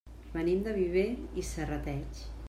Venim 0.37 0.63
de 0.67 0.73
Viver 0.77 1.03
i 1.41 1.43
Serrateix. 1.51 2.23